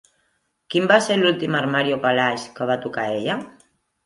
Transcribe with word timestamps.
Quin 0.75 0.87
va 0.91 0.97
ser 1.07 1.17
l'últim 1.19 1.57
armari 1.59 1.93
o 1.99 2.01
calaix 2.07 2.47
que 2.57 2.69
va 2.71 2.79
tocar 2.89 3.05
ella? 3.21 3.39